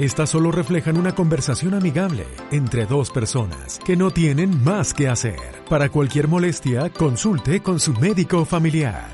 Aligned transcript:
Estas 0.00 0.30
solo 0.30 0.50
reflejan 0.50 0.96
una 0.96 1.14
conversación 1.14 1.74
amigable 1.74 2.24
entre 2.50 2.86
dos 2.86 3.10
personas 3.10 3.78
que 3.84 3.98
no 3.98 4.10
tienen 4.10 4.64
más 4.64 4.94
que 4.94 5.10
hacer. 5.10 5.38
Para 5.68 5.90
cualquier 5.90 6.26
molestia, 6.26 6.88
consulte 6.88 7.60
con 7.60 7.78
su 7.78 7.92
médico 7.92 8.46
familiar. 8.46 9.10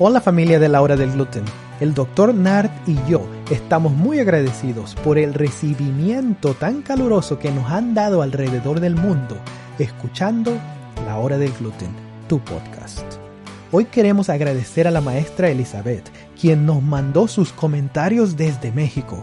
Hola 0.00 0.20
familia 0.20 0.58
de 0.58 0.68
la 0.68 0.82
hora 0.82 0.96
del 0.96 1.12
gluten. 1.12 1.44
El 1.78 1.94
doctor 1.94 2.34
Nard 2.34 2.70
y 2.88 2.96
yo 3.08 3.24
estamos 3.48 3.92
muy 3.92 4.18
agradecidos 4.18 4.96
por 4.96 5.18
el 5.18 5.34
recibimiento 5.34 6.54
tan 6.54 6.82
caluroso 6.82 7.38
que 7.38 7.52
nos 7.52 7.70
han 7.70 7.94
dado 7.94 8.22
alrededor 8.22 8.80
del 8.80 8.96
mundo 8.96 9.38
escuchando 9.78 10.52
La 11.06 11.18
hora 11.18 11.38
del 11.38 11.52
gluten, 11.52 11.90
tu 12.26 12.40
podcast. 12.40 13.17
Hoy 13.70 13.84
queremos 13.84 14.30
agradecer 14.30 14.88
a 14.88 14.90
la 14.90 15.02
maestra 15.02 15.50
Elizabeth, 15.50 16.08
quien 16.40 16.64
nos 16.64 16.82
mandó 16.82 17.28
sus 17.28 17.52
comentarios 17.52 18.34
desde 18.34 18.72
México. 18.72 19.22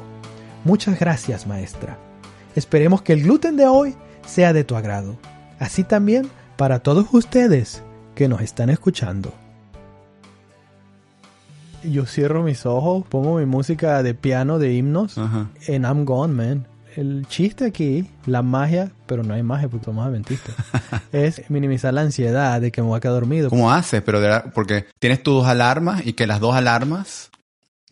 Muchas 0.64 1.00
gracias, 1.00 1.48
maestra. 1.48 1.98
Esperemos 2.56 3.02
que 3.02 3.14
el 3.14 3.24
gluten 3.24 3.58
de 3.58 3.66
hoy 3.66 3.96
sea 4.24 4.54
de 4.54 4.64
tu 4.64 4.76
agrado. 4.76 5.18
Así 5.58 5.84
también 5.84 6.30
para 6.58 6.80
todos 6.80 7.08
ustedes 7.12 7.82
que 8.14 8.28
nos 8.28 8.42
están 8.42 8.70
escuchando. 8.70 9.34
Yo 11.84 12.06
cierro 12.06 12.44
mis 12.44 12.68
ojos, 12.68 13.04
pongo 13.08 13.40
mi 13.40 13.46
música 13.48 14.04
de 14.04 14.14
piano 14.14 14.60
de 14.60 14.74
himnos 14.74 15.18
en 15.66 15.84
I'm 15.84 16.06
Gone, 16.06 16.34
man 16.34 16.75
el 16.96 17.26
chiste 17.28 17.66
aquí, 17.66 18.08
la 18.26 18.42
magia, 18.42 18.92
pero 19.06 19.24
no 19.24 19.34
hay 19.34 19.44
magia 19.44 19.70
porque 19.70 19.86
somos 19.86 20.06
adventistas, 20.06 20.56
es 21.12 21.50
minimizar 21.50 21.94
la 21.94 22.02
ansiedad 22.02 22.60
de 22.62 22.72
que 22.72 22.82
me 22.82 22.88
voy 22.88 22.98
a 22.98 23.00
quedar 23.00 23.16
dormido. 23.16 23.50
¿Cómo 23.50 23.72
haces? 23.72 24.02
Pero 24.02 24.20
porque 24.54 24.86
tienes 25.00 25.24
tus 25.24 25.36
dos 25.36 25.48
alarmas 25.48 26.06
y 26.06 26.14
que 26.14 26.28
las 26.28 26.40
dos 26.40 26.56
alarmas 26.56 27.32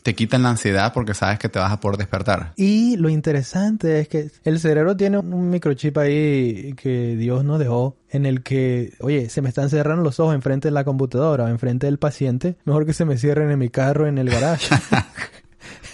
te 0.04 0.14
quitan 0.16 0.44
la 0.44 0.50
ansiedad 0.50 0.94
porque 0.94 1.14
sabes 1.14 1.40
que 1.40 1.50
te 1.50 1.60
vas 1.60 1.72
a 1.72 1.80
poder 1.80 1.98
despertar. 1.98 2.54
Y 2.58 2.98
lo 2.98 3.10
interesante 3.10 4.02
es 4.02 4.08
que 4.10 4.30
el 4.44 4.60
cerebro 4.60 4.96
tiene 4.96 5.18
un 5.18 5.50
microchip 5.50 5.98
ahí 5.98 6.74
que 6.74 7.16
Dios 7.16 7.44
nos 7.44 7.58
dejó 7.58 7.98
en 8.10 8.26
el 8.26 8.44
que, 8.44 8.94
oye, 9.00 9.30
se 9.30 9.42
me 9.42 9.50
están 9.50 9.70
cerrando 9.70 10.04
los 10.04 10.20
ojos 10.20 10.36
enfrente 10.36 10.68
de 10.68 10.74
la 10.74 10.84
computadora 10.84 11.46
o 11.46 11.48
enfrente 11.48 11.88
del 11.88 11.98
paciente, 11.98 12.58
mejor 12.66 12.86
que 12.86 12.94
se 12.94 13.06
me 13.06 13.18
cierren 13.18 13.50
en 13.50 13.60
mi 13.60 13.70
carro 13.70 14.06
en 14.06 14.18
el 14.18 14.30
garage. 14.30 14.68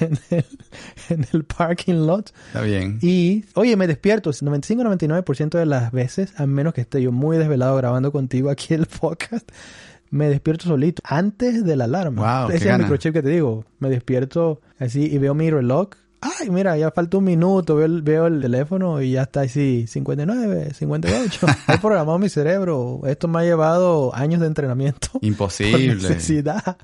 en 0.01 1.27
el, 1.33 1.43
parking 1.43 2.05
lot. 2.05 2.33
Está 2.47 2.61
bien. 2.61 2.99
Y, 3.01 3.45
oye, 3.55 3.75
me 3.75 3.87
despierto 3.87 4.31
95-99% 4.31 5.57
de 5.57 5.65
las 5.65 5.91
veces, 5.91 6.33
a 6.39 6.45
menos 6.45 6.73
que 6.73 6.81
esté 6.81 7.01
yo 7.01 7.11
muy 7.11 7.37
desvelado 7.37 7.75
grabando 7.77 8.11
contigo 8.11 8.49
aquí 8.49 8.73
el 8.73 8.85
podcast, 8.85 9.49
me 10.09 10.27
despierto 10.29 10.65
solito 10.65 11.01
antes 11.05 11.63
de 11.63 11.75
la 11.75 11.85
alarma. 11.85 12.41
Wow, 12.41 12.49
Ese 12.51 12.67
es 12.67 12.73
el 12.73 12.79
microchip 12.79 13.13
que 13.13 13.21
te 13.21 13.29
digo. 13.29 13.65
Me 13.79 13.89
despierto 13.89 14.61
así 14.79 15.05
y 15.05 15.17
veo 15.17 15.33
mi 15.33 15.49
reloj. 15.49 15.89
Ay, 16.21 16.49
mira, 16.49 16.77
ya 16.77 16.91
falta 16.91 17.17
un 17.17 17.23
minuto, 17.23 17.75
veo 17.75 17.85
el, 17.85 18.01
veo 18.01 18.27
el 18.27 18.41
teléfono 18.41 19.01
y 19.01 19.11
ya 19.11 19.21
está 19.21 19.41
así, 19.41 19.85
59, 19.87 20.73
58. 20.73 21.47
He 21.73 21.77
programado 21.77 22.19
mi 22.19 22.27
cerebro. 22.27 23.01
Esto 23.05 23.29
me 23.29 23.39
ha 23.39 23.43
llevado 23.43 24.13
años 24.13 24.41
de 24.41 24.47
entrenamiento. 24.47 25.07
Imposible. 25.21 25.95
necesidad. 25.95 26.77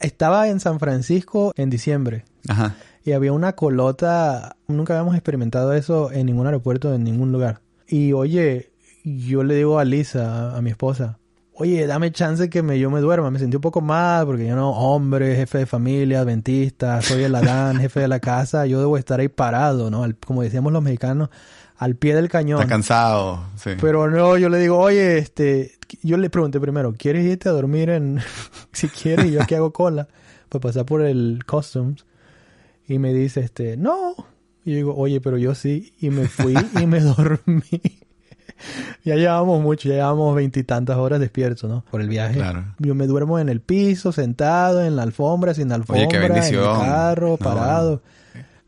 Estaba 0.00 0.48
en 0.48 0.60
San 0.60 0.78
Francisco 0.78 1.52
en 1.56 1.70
diciembre. 1.70 2.24
Ajá. 2.48 2.76
Y 3.04 3.12
había 3.12 3.32
una 3.32 3.54
colota. 3.54 4.56
Nunca 4.68 4.94
habíamos 4.94 5.14
experimentado 5.14 5.72
eso 5.72 6.12
en 6.12 6.26
ningún 6.26 6.46
aeropuerto, 6.46 6.94
en 6.94 7.04
ningún 7.04 7.32
lugar. 7.32 7.60
Y 7.86 8.12
oye, 8.12 8.70
yo 9.04 9.42
le 9.42 9.54
digo 9.54 9.78
a 9.78 9.84
Lisa, 9.84 10.56
a 10.56 10.60
mi 10.60 10.70
esposa, 10.70 11.18
oye, 11.54 11.86
dame 11.86 12.12
chance 12.12 12.48
que 12.48 12.62
me, 12.62 12.78
yo 12.78 12.90
me 12.90 13.00
duerma. 13.00 13.30
Me 13.30 13.38
sentí 13.38 13.56
un 13.56 13.62
poco 13.62 13.80
mal 13.80 14.26
porque 14.26 14.46
yo 14.46 14.54
no, 14.54 14.70
hombre, 14.70 15.34
jefe 15.34 15.58
de 15.58 15.66
familia, 15.66 16.20
adventista, 16.20 17.02
soy 17.02 17.24
el 17.24 17.34
Adán, 17.34 17.76
jefe 17.80 18.00
de 18.00 18.08
la 18.08 18.20
casa. 18.20 18.66
Yo 18.66 18.78
debo 18.78 18.96
estar 18.96 19.20
ahí 19.20 19.28
parado, 19.28 19.90
¿no? 19.90 20.06
como 20.24 20.42
decíamos 20.42 20.72
los 20.72 20.82
mexicanos, 20.82 21.30
al 21.78 21.94
pie 21.94 22.14
del 22.14 22.28
cañón. 22.28 22.60
Está 22.60 22.68
cansado, 22.68 23.44
sí. 23.56 23.70
Pero 23.80 24.10
no, 24.10 24.36
yo 24.36 24.48
le 24.48 24.58
digo, 24.58 24.78
oye, 24.78 25.18
este, 25.18 25.72
yo 26.02 26.16
le 26.16 26.28
pregunté 26.28 26.60
primero, 26.60 26.94
¿quieres 26.98 27.24
irte 27.24 27.48
a 27.48 27.52
dormir 27.52 27.88
en, 27.90 28.20
si 28.72 28.88
quieres, 28.88 29.30
yo 29.30 29.40
aquí 29.42 29.54
hago 29.54 29.72
cola, 29.72 30.08
para 30.48 30.60
pasar 30.60 30.84
por 30.84 31.02
el 31.02 31.44
customs? 31.46 32.04
Y 32.86 32.98
me 32.98 33.12
dice, 33.12 33.40
este, 33.40 33.76
no. 33.76 34.14
Y 34.64 34.72
yo 34.72 34.76
digo, 34.76 34.96
oye, 34.96 35.20
pero 35.20 35.38
yo 35.38 35.54
sí. 35.54 35.92
Y 36.00 36.10
me 36.10 36.26
fui 36.26 36.54
y 36.80 36.86
me 36.86 37.00
dormí. 37.16 37.62
ya 39.04 39.14
llevamos 39.14 39.62
mucho, 39.62 39.88
ya 39.88 39.96
llevamos 39.96 40.34
veintitantas 40.34 40.96
horas 40.96 41.20
despiertos, 41.20 41.70
¿no? 41.70 41.84
Por 41.90 42.00
el 42.00 42.08
viaje. 42.08 42.34
Claro. 42.34 42.64
Yo 42.78 42.94
me 42.94 43.06
duermo 43.06 43.38
en 43.38 43.50
el 43.50 43.60
piso, 43.60 44.10
sentado, 44.10 44.82
en 44.82 44.96
la 44.96 45.02
alfombra, 45.04 45.54
sin 45.54 45.70
alfombra, 45.70 46.06
Oye, 46.06 46.08
qué 46.08 46.18
bendición. 46.18 46.64
en 46.64 46.70
el 46.70 46.86
carro, 46.86 47.36
parado. 47.36 48.02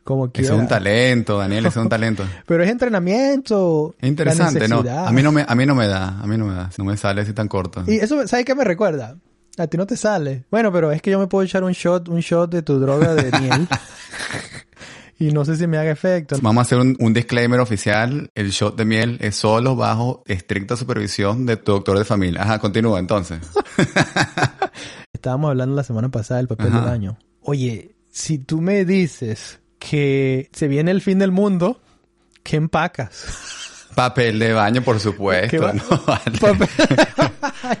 Como 0.03 0.31
es 0.33 0.49
un 0.49 0.67
talento, 0.67 1.37
Daniel, 1.37 1.67
es 1.67 1.75
un 1.75 1.87
talento. 1.89 2.25
Pero 2.45 2.63
es 2.63 2.69
entrenamiento. 2.69 3.93
Es 3.99 4.09
interesante, 4.09 4.67
¿no? 4.67 4.79
A 4.79 5.11
mí 5.11 5.21
no 5.21 5.31
me, 5.31 5.45
a 5.47 5.55
mí 5.55 5.65
no 5.65 5.75
me 5.75 5.87
da, 5.87 6.19
a 6.19 6.25
mí 6.25 6.37
no 6.37 6.45
me 6.45 6.53
da, 6.53 6.69
no 6.77 6.85
me 6.85 6.97
sale 6.97 7.21
así 7.21 7.33
tan 7.33 7.47
corto. 7.47 7.83
Y 7.87 7.97
eso, 7.97 8.27
¿sabes 8.27 8.45
qué 8.45 8.55
me 8.55 8.63
recuerda? 8.63 9.17
A 9.57 9.67
ti 9.67 9.77
no 9.77 9.85
te 9.85 9.97
sale. 9.97 10.45
Bueno, 10.49 10.71
pero 10.71 10.91
es 10.91 11.01
que 11.01 11.11
yo 11.11 11.19
me 11.19 11.27
puedo 11.27 11.43
echar 11.43 11.63
un 11.63 11.73
shot, 11.73 12.07
un 12.09 12.19
shot 12.21 12.51
de 12.51 12.63
tu 12.63 12.79
droga 12.79 13.13
de 13.13 13.37
miel. 13.39 13.67
y 15.19 15.31
no 15.31 15.45
sé 15.45 15.55
si 15.55 15.67
me 15.67 15.77
haga 15.77 15.91
efecto. 15.91 16.37
Vamos 16.41 16.61
a 16.61 16.63
hacer 16.63 16.79
un, 16.79 16.95
un, 16.99 17.13
disclaimer 17.13 17.59
oficial. 17.59 18.29
El 18.33 18.49
shot 18.49 18.75
de 18.75 18.85
miel 18.85 19.17
es 19.21 19.35
solo 19.35 19.75
bajo 19.75 20.23
estricta 20.25 20.75
supervisión 20.75 21.45
de 21.45 21.57
tu 21.57 21.73
doctor 21.73 21.99
de 21.99 22.05
familia. 22.05 22.41
Ajá, 22.41 22.59
continúa 22.59 22.97
entonces. 22.97 23.39
Estábamos 25.13 25.49
hablando 25.49 25.75
la 25.75 25.83
semana 25.83 26.09
pasada 26.09 26.39
del 26.39 26.47
papel 26.47 26.71
del 26.71 26.81
baño. 26.81 27.19
Oye, 27.41 27.95
si 28.09 28.39
tú 28.39 28.61
me 28.61 28.83
dices 28.85 29.60
que 29.81 30.49
se 30.53 30.67
viene 30.67 30.91
el 30.91 31.01
fin 31.01 31.17
del 31.17 31.31
mundo, 31.31 31.81
¿qué 32.43 32.55
empacas? 32.55 33.89
Papel 33.95 34.37
de 34.39 34.53
baño, 34.53 34.83
por 34.83 34.99
supuesto. 35.01 35.73
No, 35.73 36.03
vale. 36.07 36.21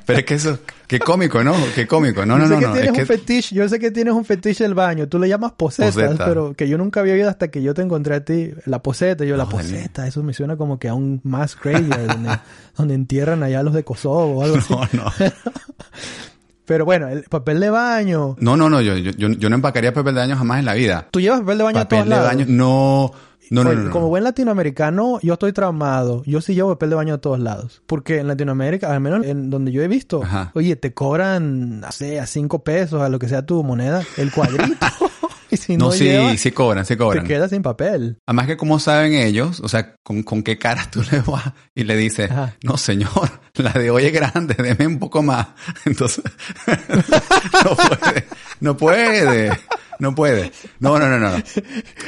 Pero 0.05 0.19
es 0.19 0.25
que 0.25 0.33
eso, 0.33 0.59
qué 0.87 0.99
cómico, 0.99 1.43
¿no? 1.43 1.53
Qué 1.75 1.87
cómico. 1.87 2.25
No, 2.25 2.37
yo 2.37 2.43
no, 2.43 2.47
sé 2.47 2.53
no. 2.53 2.59
Que 2.59 2.65
no. 2.65 2.73
Tienes 2.73 2.85
es 2.85 2.91
un 2.91 2.97
que... 2.97 3.05
fetiche, 3.05 3.55
yo 3.55 3.69
sé 3.69 3.79
que 3.79 3.91
tienes 3.91 4.13
un 4.13 4.25
fetiche 4.25 4.63
del 4.63 4.73
baño. 4.73 5.07
Tú 5.07 5.19
le 5.19 5.29
llamas 5.29 5.53
posetas, 5.53 5.93
poseta. 5.93 6.25
pero 6.25 6.53
que 6.53 6.67
yo 6.67 6.77
nunca 6.77 6.99
había 6.99 7.13
oído 7.13 7.29
hasta 7.29 7.49
que 7.49 7.61
yo 7.61 7.73
te 7.73 7.83
encontré 7.83 8.15
a 8.15 8.25
ti. 8.25 8.51
La 8.65 8.81
poseta, 8.81 9.23
yo, 9.23 9.37
no, 9.37 9.43
la 9.43 9.49
poseta. 9.49 10.07
Eso 10.07 10.23
me 10.23 10.33
suena 10.33 10.57
como 10.57 10.79
que 10.79 10.89
a 10.89 10.95
un 10.95 11.21
mass 11.23 11.55
graveyard 11.61 12.07
donde, 12.07 12.39
donde 12.75 12.93
entierran 12.95 13.43
allá 13.43 13.63
los 13.63 13.73
de 13.73 13.83
Kosovo 13.83 14.39
o 14.39 14.43
algo 14.43 14.57
así. 14.57 14.73
No, 14.73 15.03
no. 15.03 15.11
Pero 16.71 16.85
bueno, 16.85 17.09
el 17.09 17.23
papel 17.23 17.59
de 17.59 17.69
baño. 17.69 18.37
No, 18.39 18.55
no, 18.55 18.69
no. 18.69 18.79
Yo, 18.79 18.95
yo, 18.95 19.11
yo 19.11 19.49
no 19.49 19.55
empacaría 19.55 19.93
papel 19.93 20.15
de 20.15 20.21
baño 20.21 20.37
jamás 20.37 20.59
en 20.59 20.65
la 20.65 20.73
vida. 20.73 21.05
¿Tú 21.11 21.19
llevas 21.19 21.41
papel 21.41 21.57
de 21.57 21.63
baño 21.65 21.75
papel 21.75 21.99
a 21.99 22.05
todos 22.05 22.17
de 22.17 22.25
baño, 22.25 22.45
no. 22.47 23.11
No, 23.49 23.65
no, 23.65 23.71
Oye, 23.71 23.79
no, 23.79 23.85
no, 23.87 23.91
Como 23.91 24.07
buen 24.07 24.23
latinoamericano, 24.23 25.19
yo 25.21 25.33
estoy 25.33 25.51
traumado. 25.51 26.23
Yo 26.25 26.39
sí 26.39 26.55
llevo 26.55 26.69
papel 26.69 26.91
de 26.91 26.95
baño 26.95 27.13
a 27.15 27.17
todos 27.17 27.39
lados. 27.39 27.81
Porque 27.87 28.19
en 28.19 28.27
Latinoamérica, 28.29 28.89
al 28.89 29.01
menos 29.01 29.25
en 29.25 29.49
donde 29.49 29.73
yo 29.73 29.81
he 29.81 29.89
visto, 29.89 30.23
Ajá. 30.23 30.51
oye, 30.53 30.77
te 30.77 30.93
cobran, 30.93 31.81
no 31.81 31.91
sé, 31.91 32.21
a 32.21 32.25
cinco 32.25 32.63
pesos, 32.63 33.01
a 33.01 33.09
lo 33.09 33.19
que 33.19 33.27
sea 33.27 33.45
tu 33.45 33.61
moneda, 33.65 34.01
el 34.15 34.31
cuadrito. 34.31 34.87
y 35.55 35.57
si 35.57 35.77
no, 35.77 35.85
no 35.85 35.91
sí, 35.91 36.37
sí 36.37 36.51
cobran, 36.51 36.85
sí 36.85 36.95
cobran. 36.95 37.23
Te 37.23 37.33
quedas 37.33 37.49
sin 37.49 37.61
papel. 37.61 38.17
Además 38.25 38.47
que 38.47 38.57
como 38.57 38.79
saben 38.79 39.13
ellos, 39.13 39.59
o 39.59 39.67
sea, 39.67 39.95
con, 40.03 40.23
con 40.23 40.43
qué 40.43 40.57
cara 40.57 40.89
tú 40.89 41.03
le 41.11 41.19
vas 41.21 41.53
y 41.75 41.83
le 41.83 41.95
dices, 41.97 42.31
Ajá. 42.31 42.55
no 42.63 42.77
señor, 42.77 43.29
la 43.55 43.71
de 43.73 43.91
hoy 43.91 44.05
es 44.05 44.13
grande, 44.13 44.55
deme 44.55 44.87
un 44.87 44.99
poco 44.99 45.21
más. 45.21 45.47
Entonces, 45.85 46.23
no 47.65 47.75
puede, 47.75 48.25
no 48.59 48.77
puede. 48.77 49.51
No 50.01 50.15
puede. 50.15 50.51
No, 50.79 50.97
no, 50.97 51.07
no, 51.07 51.19
no. 51.19 51.31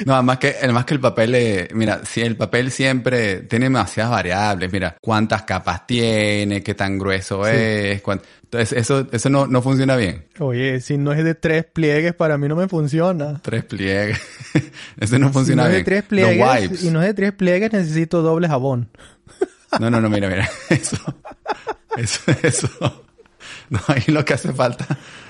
No, 0.06 0.14
además 0.16 0.40
que, 0.40 0.56
además 0.62 0.86
que 0.86 0.96
el 0.96 1.00
papel, 1.00 1.36
eh, 1.36 1.68
mira, 1.76 2.02
si 2.06 2.22
el 2.22 2.36
papel 2.36 2.72
siempre 2.72 3.42
tiene 3.42 3.66
demasiadas 3.66 4.12
variables. 4.12 4.72
Mira, 4.74 4.98
cuántas 5.00 5.44
capas 5.44 5.86
tiene, 5.86 6.64
qué 6.64 6.74
tan 6.74 6.98
grueso 6.98 7.44
Sí. 7.46 7.52
es. 7.54 8.02
cuán- 8.02 8.22
Entonces, 8.46 8.78
eso, 8.80 9.08
eso 9.12 9.30
no, 9.30 9.46
no 9.46 9.62
funciona 9.62 9.96
bien. 9.96 10.26
Oye, 10.40 10.82
si 10.82 10.98
no 10.98 11.12
es 11.14 11.24
de 11.24 11.36
tres 11.36 11.66
pliegues, 11.72 12.14
para 12.16 12.38
mí 12.40 12.48
no 12.48 12.56
me 12.56 12.68
funciona. 12.68 13.40
Tres 13.44 13.64
pliegues. 13.66 14.20
eso 15.00 15.20
no 15.20 15.28
Si 15.28 15.34
funciona 15.34 15.64
no 15.64 15.68
es 15.70 15.72
de 15.74 15.78
bien. 15.78 15.86
tres 15.86 16.00
Los 16.02 16.08
pliegues, 16.10 16.62
wipes. 16.62 16.84
y 16.84 16.90
no 16.90 17.00
es 17.02 17.08
de 17.08 17.14
tres 17.14 17.32
pliegues, 17.34 17.72
necesito 17.74 18.22
doble 18.24 18.48
jabón. 18.48 18.90
No, 19.80 19.90
no, 19.92 20.02
no, 20.02 20.10
mira, 20.10 20.30
mira. 20.30 20.50
Eso. 20.70 20.98
Eso, 21.96 22.22
eso. 22.42 23.06
No, 23.70 23.80
ahí 23.88 24.04
lo 24.08 24.26
que 24.26 24.34
hace 24.34 24.52
falta, 24.52 24.86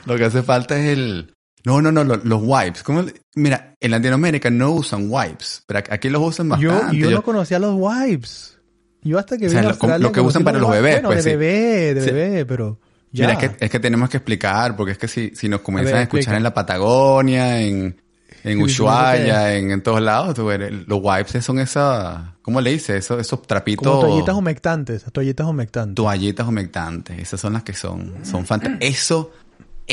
lo 0.05 0.15
que 0.17 0.23
hace 0.25 0.43
falta 0.43 0.77
es 0.79 0.85
el, 0.97 1.33
no, 1.65 1.81
no, 1.81 1.91
no, 1.91 2.03
lo- 2.03 2.17
los 2.17 2.41
wipes. 2.43 2.83
¿Cómo 2.83 3.01
le- 3.03 3.13
Mira, 3.35 3.75
en 3.79 3.91
Latinoamérica 3.91 4.49
no 4.49 4.71
usan 4.71 5.07
wipes, 5.09 5.63
pero 5.65 5.79
aquí 5.89 6.09
los 6.09 6.21
usan 6.21 6.49
Yo, 6.59 6.69
bastante. 6.71 6.97
yo 6.97 7.09
Yo- 7.09 7.15
no 7.17 7.23
conocía 7.23 7.59
los 7.59 7.75
wipes. 7.77 8.59
Yo 9.01 9.19
hasta 9.19 9.37
que 9.37 9.47
O 9.47 9.49
sea, 9.49 9.59
vine 9.61 9.69
a 9.69 9.73
lo- 9.73 9.79
como- 9.79 9.91
Australia 9.93 10.07
lo 10.07 10.11
que 10.13 10.21
usan 10.21 10.43
para 10.43 10.59
los 10.59 10.69
bebés, 10.71 10.93
Bueno, 10.95 11.09
pues, 11.09 11.23
de 11.25 11.31
sí. 11.31 11.37
bebé, 11.37 11.93
de 11.95 12.01
Sí. 12.01 12.11
bebé, 12.11 12.45
pero 12.45 12.79
ya. 13.11 13.27
Mira, 13.27 13.39
es 13.39 13.49
que, 13.57 13.65
es 13.65 13.71
que 13.71 13.79
tenemos 13.79 14.09
que 14.09 14.17
explicar, 14.17 14.75
porque 14.77 14.93
es 14.93 14.97
que 14.97 15.07
si, 15.07 15.31
si 15.35 15.49
nos 15.49 15.61
comienzan 15.61 15.93
ver, 15.93 15.99
a 15.99 16.03
escuchar 16.03 16.19
explica. 16.21 16.37
en 16.37 16.43
la 16.43 16.53
Patagonia, 16.53 17.61
en, 17.61 18.01
en 18.45 18.61
Ushuaia, 18.61 19.55
en, 19.55 19.71
en 19.71 19.81
todos 19.83 20.01
lados, 20.01 20.35
tú 20.35 20.49
eres- 20.51 20.87
los 20.87 20.99
wipes 21.01 21.43
son 21.43 21.59
esas, 21.59 22.21
¿cómo 22.41 22.61
le 22.61 22.71
dices? 22.71 22.97
Esos, 23.05 23.19
esos 23.19 23.41
trapitos, 23.43 23.85
Como 23.91 24.07
toallitas 24.07 24.35
humectantes, 24.35 25.03
toallitas 25.11 25.47
humectantes. 25.47 25.95
toallitas 25.95 26.47
humectantes. 26.47 27.19
Esas 27.19 27.39
son 27.39 27.53
las 27.53 27.63
que 27.63 27.73
son, 27.73 28.13
son 28.23 28.45
fantásticas. 28.45 28.79
Eso, 28.89 29.31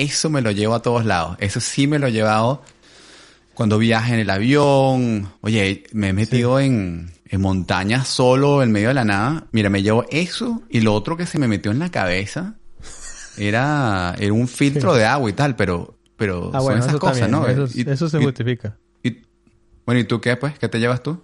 eso 0.03 0.31
me 0.31 0.41
lo 0.43 0.51
llevo 0.51 0.75
a 0.75 0.83
todos 0.83 1.05
lados. 1.05 1.37
Eso 1.41 1.61
sí 1.61 1.87
me 1.87 1.99
lo 1.99 2.07
he 2.09 2.13
llevado 2.13 2.63
cuando 3.55 3.79
viaje 3.79 4.15
en 4.15 4.21
el 4.21 4.31
avión. 4.31 5.33
Oye, 5.41 5.85
me 5.93 6.09
he 6.09 6.13
metido 6.13 6.59
en, 6.61 7.13
en 7.27 7.41
montañas 7.41 8.09
solo, 8.09 8.63
en 8.63 8.73
medio 8.73 8.89
de 8.89 8.95
la 8.95 9.05
nada. 9.05 9.47
Mira, 9.53 9.71
me 9.71 9.83
llevo 9.83 10.05
eso 10.11 10.63
y 10.69 10.81
lo 10.81 10.95
otro 10.95 11.17
que 11.17 11.27
se 11.27 11.39
me 11.39 11.49
metió 11.49 11.71
en 11.71 11.79
la 11.79 11.91
cabeza 11.91 12.55
era, 13.37 14.15
era 14.19 14.33
un 14.33 14.49
filtro 14.49 14.95
de 14.95 15.05
agua 15.05 15.31
y 15.31 15.33
tal, 15.33 15.57
pero, 15.57 15.99
pero 16.17 16.51
Ah, 16.53 16.59
son 16.59 16.63
bueno, 16.65 16.85
esas 16.85 16.97
cosas, 16.99 17.21
también, 17.21 17.57
¿no? 17.57 17.65
Eso, 17.65 17.79
Y- 17.79 17.89
eso 17.89 18.09
se 18.09 18.21
y- 18.21 18.25
justifica. 18.25 18.77
y- 19.03 19.23
bueno, 19.87 20.01
¿y 20.01 20.05
tú 20.05 20.21
qué, 20.21 20.37
pues? 20.37 20.59
¿Qué 20.59 20.69
te 20.69 20.79
llevas 20.79 21.03
tú? 21.03 21.23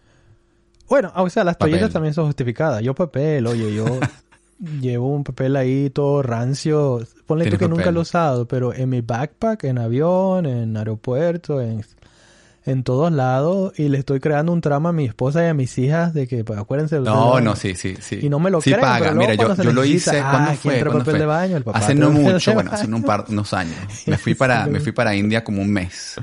Bueno, 0.89 1.13
o 1.17 1.29
sea, 1.31 1.43
las 1.45 1.57
Papel. 1.57 1.73
toallitas 1.73 1.93
también 1.93 2.15
son 2.15 2.27
justificadas. 2.27 2.83
Yo 2.83 2.95
papel, 2.95 3.47
oye, 3.47 3.75
yo 3.75 3.85
llevo 4.59 5.09
un 5.09 5.25
papel 5.25 5.57
ahí 5.57 5.91
todo 5.91 6.23
rancio. 6.23 7.01
Ponle 7.27 7.47
tú 7.51 7.59
que 7.59 7.69
nunca 7.69 7.91
lo 7.93 8.01
he 8.01 8.03
usado, 8.03 8.47
pero 8.49 8.73
en 8.75 8.89
mi 8.89 9.01
backpack, 9.01 9.65
en 9.65 9.79
avión, 9.79 10.47
en 10.47 10.77
aeropuerto, 10.77 11.61
en, 11.61 11.85
en 12.65 12.83
todos 12.85 13.13
lados. 13.13 13.73
Y 13.79 13.89
le 13.89 13.99
estoy 13.99 14.21
creando 14.21 14.53
un 14.53 14.61
trama 14.61 14.91
a 14.91 14.93
mi 14.93 15.05
esposa 15.05 15.45
y 15.45 15.49
a 15.49 15.55
mis 15.55 15.77
hijas 15.79 16.15
de 16.15 16.27
que, 16.27 16.45
pues, 16.45 16.59
acuérdense. 16.59 16.97
de 16.97 17.03
No, 17.03 17.35
la- 17.37 17.41
no, 17.41 17.57
sí, 17.57 17.75
sí, 17.75 17.95
sí. 18.01 18.19
Y 18.23 18.29
no 18.29 18.39
me 18.39 18.51
lo 18.51 18.61
sí 18.61 18.71
creen, 18.71 18.81
paga. 18.83 18.99
pero 19.11 19.21
Mira, 19.21 19.35
yo, 19.35 19.55
yo 19.55 19.73
lo 19.73 19.83
necesita, 19.85 20.13
hice. 20.13 20.21
ah, 20.21 20.31
¿Cuándo 20.31 20.51
¿quién 20.51 20.59
fue? 20.59 20.85
¿Cuándo 20.85 20.99
papel 21.01 21.13
fue? 21.13 21.21
de 21.21 21.27
baño? 21.27 21.57
El 21.57 21.65
papá 21.65 21.79
hace 21.79 21.95
no 21.97 22.11
mucho, 22.11 22.55
bueno, 22.55 22.71
hace 22.73 22.87
un 22.87 23.03
par, 23.05 23.25
unos 23.29 23.53
años. 23.53 23.77
Me 24.07 24.17
fui 24.19 24.35
para, 24.35 24.67
me 24.67 24.81
fui 24.81 24.93
para 24.93 25.15
India 25.15 25.45
como 25.45 25.63
un 25.63 25.71
mes. 25.73 26.17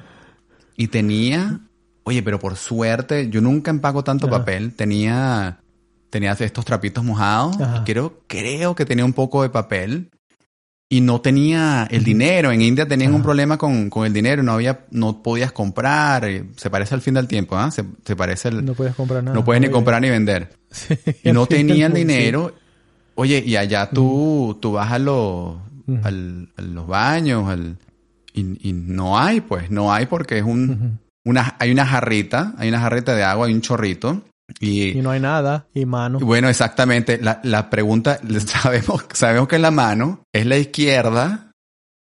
Y 0.76 0.88
tenía, 0.88 1.60
oye, 2.04 2.24
pero 2.24 2.40
por 2.40 2.56
suerte, 2.56 3.30
yo 3.30 3.42
nunca 3.42 3.70
empaco 3.72 4.04
tanto 4.04 4.30
papel. 4.30 4.74
Tenía, 4.76 5.60
tenía 6.14 6.32
estos 6.32 6.64
trapitos 6.64 7.04
mojados. 7.04 7.58
Y 7.58 7.84
creo, 7.84 8.22
creo 8.28 8.76
que 8.76 8.86
tenía 8.86 9.04
un 9.04 9.14
poco 9.14 9.42
de 9.44 9.50
papel. 9.50 10.10
Y 10.90 11.02
no 11.02 11.22
tenía 11.22 11.88
el 11.90 12.04
dinero. 12.04 12.52
En 12.52 12.62
India 12.62 12.88
tenían 12.88 13.16
un 13.16 13.24
problema 13.24 13.58
con, 13.58 13.90
con 13.90 14.06
el 14.06 14.14
dinero. 14.14 14.44
No 14.44 14.52
había, 14.52 14.86
no 14.92 15.24
podías 15.24 15.52
comprar. 15.52 16.24
Eh, 16.26 16.46
Se 16.56 16.70
parece 16.70 16.94
al 16.94 17.02
fin 17.02 17.16
del 17.16 17.28
tiempo, 17.28 17.58
¿ah? 17.58 17.72
Se, 17.72 17.84
se 18.06 18.16
parece 18.16 18.52
No 18.52 18.74
puedes 18.76 18.94
comprar 18.94 19.24
nada. 19.24 19.34
no 19.36 19.44
puedes 19.44 19.60
ni 19.60 19.68
Oye, 19.68 19.74
comprar 19.74 20.02
ni 20.02 20.10
vender 20.12 20.50
sí, 20.72 20.94
y 21.24 21.32
no 21.32 21.42
al 21.42 21.48
fin 21.48 21.58
del 21.58 21.68
tenía 21.68 21.86
el 21.88 21.94
mundo, 21.94 21.98
sí. 21.98 22.18
dinero. 22.18 22.54
Oye, 23.16 23.44
y 23.46 23.56
allá 23.56 23.90
tú, 23.90 24.58
tú 24.62 24.74
vas 24.74 24.92
a, 24.92 25.00
los 25.00 25.56
al- 26.04 26.50
a 26.58 26.62
los 26.62 26.86
baños 26.88 27.48
al, 27.50 27.78
y, 28.34 28.70
y 28.70 28.74
no 28.74 29.18
hay, 29.20 29.42
pues, 29.42 29.72
no 29.72 29.92
hay 29.94 30.06
porque 30.06 30.38
es 30.38 30.44
un, 30.44 31.00
una, 31.26 31.56
hay 31.60 31.72
una 31.72 31.86
jarrita, 31.88 32.54
hay 32.58 32.70
una 32.70 32.80
jarrita 32.82 33.16
de 33.16 33.24
agua, 33.24 33.48
hay 33.48 33.54
un 33.54 33.62
chorrito. 33.62 34.22
Y, 34.60 34.98
Y 34.98 35.02
no 35.02 35.12
hay 35.12 35.20
nada. 35.20 35.68
Y 35.74 35.86
mano. 35.86 36.20
bueno, 36.20 36.50
exactamente, 36.50 37.18
la, 37.22 37.40
la 37.44 37.70
pregunta, 37.70 38.20
sabemos, 38.46 39.06
sabemos 39.14 39.48
que 39.48 39.60
la 39.60 39.72
mano 39.72 40.24
es 40.34 40.46
la 40.46 40.58
izquierda, 40.58 41.52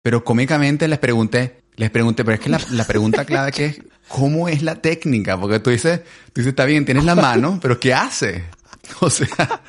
pero 0.01 0.24
cómicamente 0.24 0.88
les 0.88 1.00
pregunté, 1.00 1.63
les 1.75 1.89
pregunté, 1.89 2.24
pero 2.24 2.35
es 2.35 2.41
que 2.41 2.50
la, 2.50 2.59
la 2.71 2.85
pregunta 2.85 3.25
clave 3.25 3.51
que 3.51 3.65
es, 3.65 3.81
¿cómo 4.07 4.50
es 4.50 4.62
la 4.63 4.75
técnica? 4.75 5.39
Porque 5.39 5.59
tú 5.59 5.69
dices, 5.69 6.01
tú 6.27 6.41
dices, 6.41 6.50
está 6.50 6.65
bien, 6.65 6.85
tienes 6.85 7.06
la 7.06 7.15
mano, 7.15 7.59
pero 7.62 7.80
¿qué 7.80 7.94
hace? 7.94 8.45
O 9.00 9.09
sea, 9.09 9.62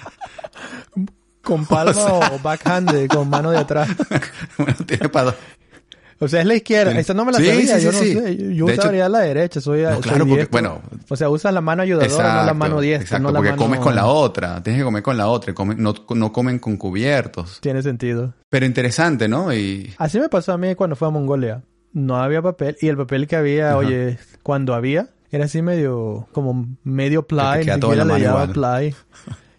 Con 1.43 1.67
palma 1.67 2.05
o, 2.33 2.39
backhand, 2.41 3.07
con 3.09 3.29
mano 3.29 3.51
de 3.51 3.59
atrás. 3.59 3.89
bueno, 4.59 4.75
tiene 4.87 5.09
para. 5.09 5.35
O 6.25 6.29
sea, 6.29 6.41
es 6.41 6.47
la 6.47 6.55
izquierda. 6.55 6.93
Sí. 6.93 6.99
Esa 6.99 7.15
no 7.15 7.25
me 7.25 7.33
la 7.33 7.39
Sí, 7.39 7.47
sabía. 7.47 7.79
sí, 7.79 7.85
yo 7.85 7.93
no 7.93 7.99
sí. 7.99 8.13
sé. 8.15 8.55
Yo, 8.55 8.67
De 8.67 8.73
hecho- 8.73 8.83
usaría 8.83 9.09
la 9.09 9.21
derecha. 9.21 9.61
Soy, 9.61 9.83
No, 9.83 9.93
soy 9.95 10.03
claro, 10.03 10.19
porque, 10.21 10.35
diestro. 10.35 10.51
bueno, 10.53 10.83
O 11.09 11.17
sea, 11.17 11.29
usas 11.29 11.53
la 11.55 11.61
mano 11.61 11.83
ayudadora, 11.83 12.41
no 12.41 12.47
la 12.47 12.55
mano 12.55 12.81
diestra. 12.81 13.03
exacto, 13.05 13.23
no 13.23 13.33
la 13.33 13.39
porque 13.39 13.51
mano... 13.51 13.63
comes 13.63 13.81
con 13.81 13.95
la 13.95 14.07
otra, 14.07 14.63
tienes 14.63 14.81
que 14.81 14.85
comer 14.85 15.03
con 15.03 15.17
la 15.17 15.29
otra, 15.29 15.53
y 15.53 15.55
comen- 15.55 15.77
no, 15.77 15.95
no 16.15 16.33
comen 16.33 16.59
con 16.59 16.77
cubiertos. 16.77 17.61
Tiene 17.61 17.83
sentido. 17.83 18.35
Pero 18.51 18.67
interesante, 18.67 19.29
¿no? 19.29 19.53
Y 19.55 19.93
Así 19.99 20.19
me 20.19 20.29
pasó 20.29 20.53
a 20.53 20.59
mí 20.59 20.75
cuando 20.75 20.97
fui 20.97 21.07
a 21.09 21.11
Mongolia. 21.11 21.63
No 21.93 22.17
había 22.17 22.43
papel. 22.43 22.77
Y 22.81 22.89
el 22.89 22.97
papel 22.97 23.27
que 23.29 23.37
había, 23.37 23.69
Ajá. 23.71 23.77
oye, 23.79 24.19
cuando 24.43 24.75
había, 24.75 25.09
era 25.31 25.45
así 25.45 25.63
medio, 25.63 26.27
como 26.33 26.67
medio 26.85 27.27
ply. 27.27 27.65
Ni 27.67 27.81
todo 27.81 27.93
en 27.95 28.01
siquiera 28.09 28.47
le 28.47 28.53
ply. 28.53 28.95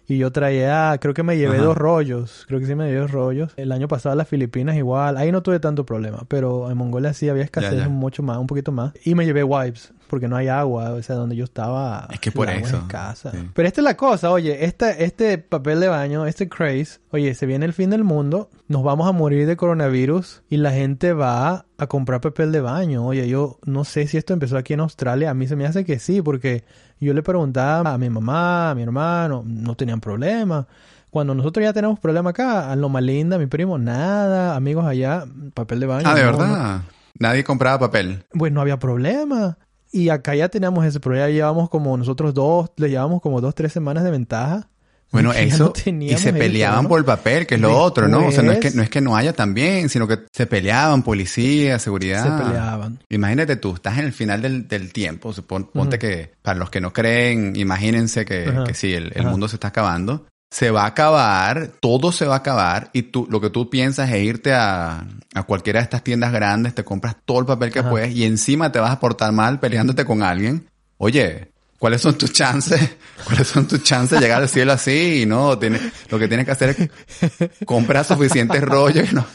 Y 0.08 0.18
yo 0.20 0.32
traía, 0.32 0.98
creo 1.02 1.14
que 1.16 1.24
me 1.24 1.38
llevé 1.38 1.56
Ajá. 1.58 1.66
dos 1.66 1.78
rollos. 1.78 2.46
Creo 2.48 2.60
que 2.60 2.66
sí 2.68 2.76
me 2.76 2.86
llevé 2.88 3.00
dos 3.00 3.12
rollos. 3.12 3.54
El 3.58 3.72
año 3.72 3.88
pasado 3.88 4.14
a 4.14 4.16
las 4.16 4.28
Filipinas 4.28 4.76
igual. 4.76 5.18
Ahí 5.18 5.32
no 5.32 5.42
tuve 5.42 5.60
tanto 5.60 5.86
problema. 5.86 6.24
Pero 6.28 6.70
en 6.70 6.78
Mongolia 6.78 7.14
sí 7.14 7.28
había 7.28 7.44
escasez 7.44 7.72
Ya, 7.72 7.78
ya. 7.84 7.90
mucho 7.90 8.22
más, 8.22 8.38
un 8.38 8.46
poquito 8.48 8.72
más. 8.72 8.94
Y 9.04 9.16
me 9.16 9.26
llevé 9.26 9.44
wipes. 9.44 9.92
Porque 10.08 10.28
no 10.28 10.36
hay 10.36 10.48
agua. 10.48 10.92
O 10.92 11.02
sea, 11.02 11.16
donde 11.16 11.36
yo 11.36 11.44
estaba. 11.44 12.08
Es 12.12 12.20
que 12.20 12.32
por 12.32 12.50
eso, 12.50 12.78
escasa. 12.78 13.32
sí. 13.32 13.50
Pero 13.54 13.68
esta 13.68 13.82
es 13.82 13.86
la 13.86 13.98
cosa, 13.98 14.32
oye. 14.32 14.66
Este, 14.66 15.04
este 15.04 15.38
papel 15.38 15.80
de 15.80 15.88
baño, 15.88 16.26
este 16.26 16.48
craze. 16.48 17.00
Oye, 17.12 17.34
se 17.34 17.46
viene 17.46 17.66
el 17.66 17.74
fin 17.74 17.90
del 17.90 18.04
mundo. 18.04 18.50
Nos 18.68 18.84
vamos 18.84 19.08
a 19.08 19.12
morir 19.12 19.48
de 19.48 19.58
coronavirus. 19.58 20.44
Y 20.50 20.58
la 20.58 20.72
gente 20.72 21.14
va 21.14 21.66
a 21.78 21.88
comprar 21.88 22.22
papel 22.22 22.52
de 22.52 22.62
baño. 22.62 23.06
Oye, 23.06 23.28
yo 23.28 23.60
no 23.66 23.84
sé 23.84 24.08
si 24.08 24.18
esto 24.18 24.34
empezó 24.34 24.58
aquí 24.58 24.74
en 24.74 24.82
Australia. 24.82 25.30
A 25.32 25.34
mí 25.34 25.48
se 25.48 25.56
me 25.56 25.66
hace 25.66 25.86
que 25.86 26.00
sí. 26.00 26.22
Porque 26.22 26.64
yo 27.00 27.14
le 27.14 27.24
preguntaba 27.24 27.94
a 27.94 27.98
mi 27.98 28.10
mamá, 28.10 28.72
a 28.72 28.76
mi 28.76 28.84
hermano. 28.84 29.44
No 29.46 29.76
tenían 29.76 30.00
problema. 30.00 30.68
Cuando 31.16 31.34
nosotros 31.34 31.64
ya 31.64 31.72
tenemos 31.72 31.98
problema 31.98 32.32
acá, 32.32 32.70
a 32.70 32.76
Loma 32.76 33.00
Linda, 33.00 33.38
mi 33.38 33.46
primo, 33.46 33.78
nada, 33.78 34.54
amigos 34.54 34.86
allá, 34.86 35.24
papel 35.54 35.80
de 35.80 35.86
baño. 35.86 36.04
Ah, 36.06 36.14
de 36.14 36.22
no, 36.24 36.28
verdad. 36.28 36.82
Nadie 37.18 37.46
compraba 37.46 37.80
papel. 37.80 38.26
pues 38.38 38.52
no 38.52 38.60
había 38.60 38.80
problema. 38.80 39.58
Y 39.96 40.10
acá 40.10 40.36
ya 40.36 40.50
teníamos 40.50 40.86
ese, 40.86 41.00
pero 41.00 41.16
ya 41.16 41.30
llevamos 41.30 41.70
como 41.70 41.96
nosotros 41.96 42.34
dos, 42.34 42.70
le 42.76 42.90
llevamos 42.90 43.22
como 43.22 43.40
dos, 43.40 43.56
tres 43.56 43.72
semanas 43.72 44.04
de 44.04 44.12
ventaja. 44.12 44.68
Bueno, 45.12 45.32
eso 45.32 45.72
no 45.86 46.04
y 46.04 46.18
se 46.18 46.34
peleaban 46.34 46.84
¿no? 46.84 46.90
por 46.90 47.00
el 47.00 47.06
papel, 47.06 47.48
que 47.48 47.56
es 47.56 47.62
lo 47.62 47.78
otro, 47.80 48.10
¿no? 48.10 48.28
O 48.28 48.32
sea, 48.32 48.44
no 48.44 48.52
es 48.52 48.60
que 48.60 48.72
no 48.72 48.84
es 48.84 48.90
que 48.90 49.00
no 49.00 49.16
haya 49.16 49.32
también, 49.32 49.88
sino 49.88 50.06
que 50.08 50.20
se 50.34 50.46
peleaban 50.48 51.04
policía, 51.04 51.80
seguridad. 51.80 52.24
Se 52.24 52.44
peleaban. 52.44 53.00
Imagínate 53.08 53.56
tú, 53.56 53.76
estás 53.76 53.98
en 54.00 54.06
el 54.06 54.12
final 54.12 54.42
del, 54.42 54.68
del 54.68 54.92
tiempo, 54.92 55.32
supon- 55.32 55.70
ponte 55.72 55.98
que 55.98 56.32
para 56.42 56.60
los 56.60 56.70
que 56.70 56.82
no 56.82 56.92
creen, 56.92 57.56
imagínense 57.56 58.26
que, 58.26 58.52
sí, 58.74 58.94
el, 58.94 59.14
mundo 59.28 59.48
se 59.48 59.56
está 59.56 59.70
acabando. 59.70 60.26
Se 60.56 60.72
va 60.72 60.84
a 60.84 60.88
acabar, 60.88 61.70
todo 61.82 62.14
se 62.14 62.26
va 62.26 62.36
a 62.36 62.38
acabar 62.38 62.90
y 62.94 63.02
tú 63.02 63.28
lo 63.30 63.42
que 63.42 63.50
tú 63.50 63.70
piensas 63.70 64.10
es 64.10 64.24
irte 64.24 64.54
a, 64.54 65.06
a 65.34 65.44
cualquiera 65.44 65.80
de 65.80 65.84
estas 65.84 66.02
tiendas 66.02 66.32
grandes, 66.32 66.74
te 66.74 66.86
compras 66.86 67.18
todo 67.26 67.42
el 67.42 67.46
papel 67.46 67.72
que 67.74 67.80
Ajá. 67.80 67.90
puedes 67.90 68.16
y 68.16 68.24
encima 68.24 68.72
te 68.72 68.80
vas 68.80 68.92
a 68.92 69.00
portar 69.02 69.34
mal 69.34 69.60
peleándote 69.60 70.06
con 70.06 70.24
alguien. 70.24 70.66
Oye, 70.98 71.50
¿cuáles 71.78 72.00
son 72.00 72.18
tus 72.18 72.32
chances? 72.32 72.96
¿Cuáles 73.26 73.48
son 73.50 73.68
tus 73.68 73.84
chances 73.84 74.18
de 74.18 74.26
llegar 74.26 74.42
al 74.42 74.48
cielo 74.48 74.72
así? 74.72 75.24
Y 75.24 75.26
no, 75.26 75.60
tienes, 75.60 75.82
lo 76.10 76.18
que 76.18 76.30
tienes 76.30 76.46
que 76.46 76.52
hacer 76.54 76.70
es 76.70 77.66
comprar 77.66 78.06
suficientes 78.06 78.62
rollos 78.62 79.12
y, 79.12 79.14
no- 79.14 79.26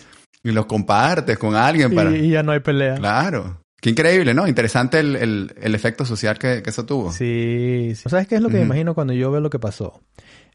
y 0.42 0.52
los 0.52 0.64
compartes 0.64 1.36
con 1.36 1.54
alguien 1.54 1.94
para... 1.94 2.12
Y, 2.16 2.28
y 2.28 2.30
ya 2.30 2.42
no 2.42 2.52
hay 2.52 2.60
pelea. 2.60 2.94
Claro. 2.94 3.60
Qué 3.78 3.90
increíble, 3.90 4.32
¿no? 4.34 4.46
Interesante 4.46 5.00
el, 5.00 5.16
el, 5.16 5.54
el 5.60 5.74
efecto 5.74 6.04
social 6.06 6.38
que, 6.38 6.62
que 6.62 6.70
eso 6.70 6.84
tuvo. 6.86 7.12
Sí, 7.12 7.92
sí. 7.94 8.08
¿Sabes 8.08 8.26
qué 8.26 8.36
es 8.36 8.40
lo 8.42 8.48
que 8.48 8.56
me 8.58 8.62
imagino 8.64 8.94
cuando 8.94 9.12
yo 9.14 9.30
veo 9.30 9.40
lo 9.40 9.48
que 9.50 9.58
pasó? 9.58 10.00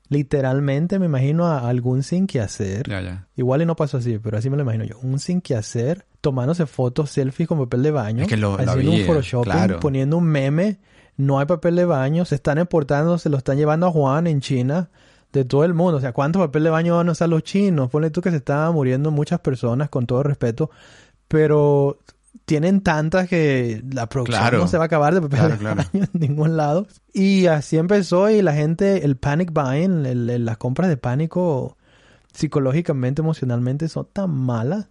Literalmente 0.09 0.99
me 0.99 1.07
imagino 1.07 1.45
a 1.47 1.67
algún 1.67 2.03
sin 2.03 2.27
que 2.27 2.39
hacer. 2.39 2.87
Ya, 2.89 3.01
ya. 3.01 3.27
Igual 3.35 3.61
y 3.63 3.65
no 3.65 3.75
pasó 3.75 3.97
así, 3.97 4.19
pero 4.19 4.37
así 4.37 4.49
me 4.49 4.55
lo 4.57 4.63
imagino 4.63 4.83
yo. 4.85 4.99
Un 5.01 5.19
sin 5.19 5.41
que 5.41 5.55
hacer, 5.55 6.05
tomándose 6.21 6.65
fotos, 6.67 7.09
selfies 7.09 7.47
con 7.49 7.57
papel 7.59 7.81
de 7.83 7.91
baño, 7.91 8.21
Es 8.23 8.27
que 8.27 8.37
lo- 8.37 8.51
lo 8.57 8.63
haciendo 8.63 8.91
un 8.91 8.95
había, 8.97 9.05
photoshopping, 9.07 9.51
claro. 9.51 9.79
poniendo 9.79 10.17
un 10.17 10.25
meme. 10.25 10.77
No 11.17 11.39
hay 11.39 11.45
papel 11.45 11.75
de 11.75 11.85
baño, 11.85 12.23
se 12.25 12.35
están 12.35 12.57
exportando, 12.59 13.17
se 13.17 13.29
lo 13.29 13.37
están 13.37 13.57
llevando 13.57 13.87
a 13.87 13.91
Juan 13.91 14.27
en 14.27 14.41
China, 14.41 14.89
de 15.33 15.43
todo 15.45 15.63
el 15.65 15.73
mundo. 15.73 15.97
O 15.97 16.01
sea, 16.01 16.13
¿cuánto 16.13 16.39
papel 16.39 16.63
de 16.63 16.69
baño 16.69 16.95
van 16.97 17.09
a 17.09 17.13
usar 17.13 17.29
los 17.29 17.43
chinos? 17.43 17.89
Ponle 17.89 18.09
tú 18.09 18.21
que 18.21 18.29
se 18.31 18.37
estaban 18.37 18.73
muriendo 18.73 19.11
muchas 19.11 19.39
personas, 19.39 19.89
con 19.89 20.05
todo 20.05 20.23
respeto, 20.23 20.69
pero 21.27 21.99
tienen 22.45 22.81
tantas 22.81 23.27
que 23.29 23.81
la 23.91 24.07
producción 24.09 24.39
Claro. 24.41 24.57
no 24.59 24.67
se 24.67 24.77
va 24.77 24.83
a 24.83 24.87
acabar 24.87 25.13
de 25.13 25.21
papel 25.21 25.39
Claro, 25.39 25.53
de 25.53 25.57
claro. 25.59 25.83
baño 25.93 26.05
en 26.13 26.19
ningún 26.19 26.57
lado. 26.57 26.87
Y 27.13 27.45
así 27.47 27.77
empezó 27.77 28.29
y 28.29 28.41
la 28.41 28.53
gente, 28.53 29.05
el 29.05 29.15
panic 29.15 29.51
buying, 29.53 30.05
el- 30.05 30.29
el- 30.29 30.45
las 30.45 30.57
compras 30.57 30.89
de 30.89 30.97
pánico 30.97 31.77
psicológicamente, 32.33 33.21
emocionalmente 33.21 33.87
son 33.87 34.07
tan 34.11 34.29
malas 34.31 34.89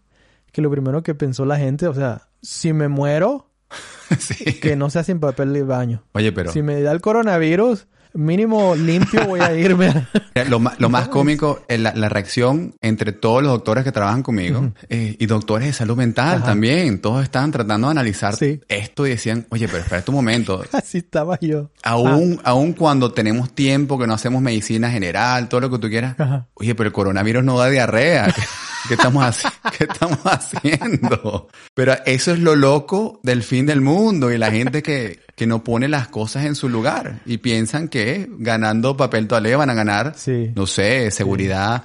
que 0.53 0.63
lo 0.63 0.71
primero 0.71 1.03
que 1.03 1.15
pensó 1.15 1.45
la 1.45 1.59
gente, 1.59 1.87
o 1.89 1.95
sea, 1.95 2.29
si 2.41 2.73
me 2.73 2.89
muero, 2.89 3.51
sí. 4.19 4.61
que 4.61 4.77
no 4.77 4.89
sea 4.91 5.03
sin 5.05 5.21
papel 5.21 5.53
de 5.53 5.63
baño. 5.65 6.05
Oye, 6.13 6.33
pero... 6.33 6.53
Si 6.53 6.63
me 6.63 6.81
da 6.81 6.93
el 6.93 7.01
coronavirus, 7.01 7.87
Mínimo 8.15 8.77
limpio 8.77 9.27
voy 9.27 9.41
a 9.41 9.53
irme. 9.55 10.07
Lo, 10.49 10.59
ma- 10.61 10.75
lo 10.79 10.89
más 10.89 11.09
cómico 11.09 11.65
es 11.69 11.79
la, 11.81 11.93
la 11.95 12.09
reacción 12.09 12.75
entre 12.81 13.13
todos 13.13 13.43
los 13.43 13.53
doctores 13.53 13.85
que 13.85 13.93
trabajan 13.93 14.23
conmigo 14.23 14.73
eh, 14.89 15.17
y 15.19 15.27
doctores 15.27 15.67
de 15.69 15.73
salud 15.73 15.97
mental 15.97 16.37
Ajá. 16.39 16.47
también. 16.47 17.01
Todos 17.01 17.23
estaban 17.23 17.51
tratando 17.53 17.87
de 17.89 17.93
analizar 17.93 18.35
Sí. 18.37 18.61
esto 18.69 19.07
y 19.07 19.11
decían, 19.11 19.47
oye, 19.51 19.67
pero 19.69 19.79
espera 19.79 20.03
un 20.09 20.15
momento. 20.15 20.63
Así 20.73 20.99
estaba 20.99 21.39
yo. 21.41 21.71
Aún, 21.85 22.41
aún 22.45 22.73
cuando 22.73 23.13
tenemos 23.13 23.53
tiempo, 23.55 23.99
que 23.99 24.07
no 24.07 24.15
hacemos 24.15 24.43
medicina 24.43 24.91
general, 24.91 25.49
todo 25.49 25.61
lo 25.63 25.71
que 25.71 25.79
tú 25.79 25.89
quieras. 25.89 26.19
Ajá. 26.19 26.47
Oye, 26.55 26.75
pero 26.75 26.89
el 26.89 26.93
coronavirus 26.93 27.45
no 27.45 27.59
da 27.59 27.69
diarrea. 27.69 28.33
¿Qué, 28.89 28.95
estamos, 28.95 29.25
haci- 29.25 29.53
qué 29.79 29.85
estamos 29.85 30.19
haciendo? 30.25 31.49
Pero 31.75 31.95
eso 32.07 32.33
es 32.33 32.39
lo 32.39 32.55
loco 32.57 33.21
del 33.23 33.43
fin 33.43 33.67
del 33.67 33.81
mundo 33.81 34.33
y 34.33 34.39
la 34.39 34.51
gente 34.51 34.83
que, 34.83 35.21
que 35.35 35.47
no 35.47 35.65
pone 35.65 35.89
las 35.89 36.09
cosas 36.09 36.45
en 36.45 36.55
su 36.55 36.69
lugar 36.69 37.21
y 37.27 37.39
piensan 37.39 37.89
que 37.89 38.29
ganando 38.39 38.97
papel 38.97 39.27
toalé 39.29 39.57
van 39.57 39.71
a 39.71 39.75
ganar, 39.75 40.15
Sí. 40.17 40.53
no 40.55 40.67
sé, 40.67 41.11
seguridad 41.11 41.85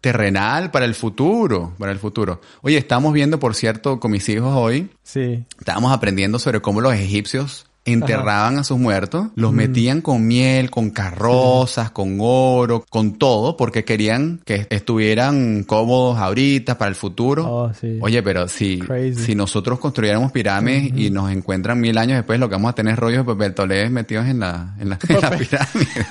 terrenal 0.00 0.70
para 0.70 0.84
el 0.84 0.94
futuro, 0.94 1.74
para 1.78 1.90
el 1.92 1.98
futuro. 1.98 2.40
Oye, 2.62 2.76
estamos 2.76 3.12
viendo, 3.14 3.38
por 3.38 3.54
cierto, 3.54 3.98
con 4.00 4.10
mis 4.10 4.28
hijos 4.28 4.52
hoy, 4.54 4.90
Sí. 5.02 5.44
Estábamos 5.58 5.92
aprendiendo 5.92 6.38
sobre 6.38 6.60
cómo 6.60 6.80
los 6.80 6.94
egipcios 6.94 7.66
enterraban 7.84 8.58
a 8.58 8.64
sus 8.64 8.78
muertos, 8.78 9.28
los 9.34 9.52
metían 9.52 10.00
con 10.00 10.26
miel, 10.26 10.70
con 10.70 10.90
carrozas, 10.90 11.90
con 11.90 12.18
oro, 12.20 12.84
con 12.88 13.18
todo, 13.18 13.56
porque 13.56 13.84
querían 13.84 14.40
que 14.44 14.66
estuvieran 14.70 15.64
cómodos 15.64 16.18
ahorita 16.18 16.78
para 16.78 16.88
el 16.88 16.94
futuro. 16.94 17.46
Oh, 17.46 17.74
sí. 17.74 17.98
Oye, 18.00 18.22
pero 18.22 18.48
si, 18.48 18.78
Crazy. 18.78 19.22
si 19.22 19.34
nosotros 19.34 19.78
construyéramos 19.78 20.32
pirámides 20.32 20.92
y 20.96 21.10
nos 21.10 21.30
encuentran 21.30 21.80
mil 21.80 21.98
años 21.98 22.16
después, 22.16 22.40
lo 22.40 22.48
que 22.48 22.54
vamos 22.54 22.70
a 22.70 22.74
tener 22.74 22.94
es 22.94 22.98
rollos 22.98 23.26
de 23.26 23.34
papel 23.34 23.90
metidos 23.90 24.26
en 24.26 24.40
la, 24.40 24.74
en 24.78 24.88
la, 24.88 24.98
en 25.08 25.20
la 25.20 25.30
pirámide. 25.38 26.06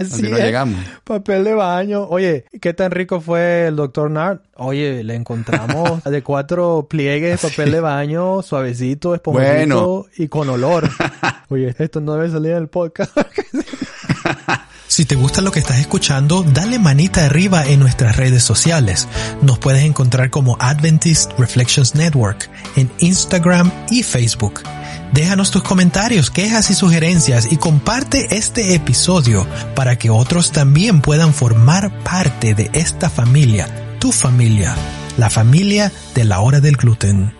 Así 0.00 0.22
no 0.22 0.36
es. 0.36 0.44
llegamos. 0.44 0.84
Papel 1.04 1.44
de 1.44 1.54
baño. 1.54 2.04
Oye, 2.04 2.44
¿qué 2.60 2.72
tan 2.74 2.90
rico 2.90 3.20
fue 3.20 3.66
el 3.66 3.76
doctor 3.76 4.10
Nart? 4.10 4.42
Oye, 4.56 5.04
le 5.04 5.14
encontramos 5.14 6.02
de 6.10 6.22
cuatro 6.22 6.86
pliegues, 6.88 7.40
papel 7.40 7.72
de 7.72 7.80
baño, 7.80 8.42
suavecito, 8.42 9.14
esponjosito 9.14 9.56
Bueno. 9.56 10.06
y 10.16 10.28
con 10.28 10.48
olor. 10.48 10.88
Oye, 11.48 11.74
esto 11.78 12.00
no 12.00 12.14
debe 12.14 12.30
salir 12.30 12.52
en 12.52 12.58
el 12.58 12.68
podcast. 12.68 13.12
Si 14.86 15.04
te 15.04 15.14
gusta 15.14 15.40
lo 15.40 15.52
que 15.52 15.60
estás 15.60 15.78
escuchando, 15.78 16.42
dale 16.42 16.80
manita 16.80 17.24
arriba 17.24 17.64
en 17.64 17.78
nuestras 17.78 18.16
redes 18.16 18.42
sociales. 18.42 19.06
Nos 19.40 19.60
puedes 19.60 19.84
encontrar 19.84 20.30
como 20.30 20.56
Adventist 20.58 21.30
Reflections 21.38 21.94
Network 21.94 22.50
en 22.74 22.90
Instagram 22.98 23.70
y 23.88 24.02
Facebook. 24.02 24.60
Déjanos 25.12 25.50
tus 25.50 25.64
comentarios, 25.64 26.30
quejas 26.30 26.70
y 26.70 26.74
sugerencias 26.74 27.52
y 27.52 27.56
comparte 27.56 28.36
este 28.36 28.76
episodio 28.76 29.44
para 29.74 29.96
que 29.96 30.08
otros 30.08 30.52
también 30.52 31.02
puedan 31.02 31.34
formar 31.34 31.90
parte 32.04 32.54
de 32.54 32.70
esta 32.74 33.10
familia, 33.10 33.66
tu 33.98 34.12
familia, 34.12 34.72
la 35.18 35.28
familia 35.28 35.90
de 36.14 36.24
la 36.24 36.40
hora 36.40 36.60
del 36.60 36.76
gluten. 36.76 37.32